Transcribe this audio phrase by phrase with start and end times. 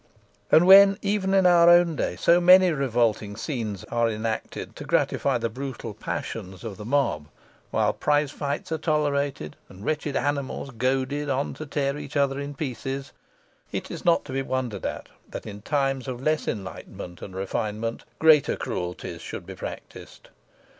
[0.51, 5.37] And when even in our own day so many revolting scenes are enacted to gratify
[5.37, 7.27] the brutal passions of the mob,
[7.69, 12.55] while prize fights are tolerated, and wretched animals goaded on to tear each other in
[12.55, 13.11] pieces,
[13.71, 18.03] it is not to be wondered at that, in times of less enlightenment and refinement,
[18.17, 20.29] greater cruelties should be practised.